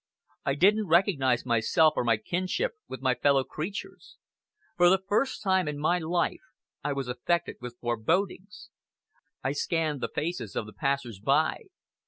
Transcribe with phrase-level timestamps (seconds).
[0.43, 4.17] I did not recognize myself or my kinship with my fellow creatures.
[4.75, 6.41] For the first time in my life,
[6.83, 8.71] I was affected with forebodings.
[9.43, 11.65] I scanned the faces of the passers by.